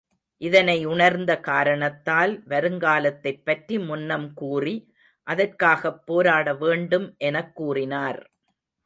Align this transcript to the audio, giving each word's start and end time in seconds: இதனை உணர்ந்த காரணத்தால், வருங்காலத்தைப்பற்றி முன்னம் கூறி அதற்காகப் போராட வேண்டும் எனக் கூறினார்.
இதனை 0.41 0.85
உணர்ந்த 0.85 1.39
காரணத்தால், 1.39 2.43
வருங்காலத்தைப்பற்றி 2.47 3.85
முன்னம் 3.85 4.33
கூறி 4.33 4.75
அதற்காகப் 5.27 6.05
போராட 6.05 6.53
வேண்டும் 6.53 7.15
எனக் 7.17 7.55
கூறினார். 7.55 8.21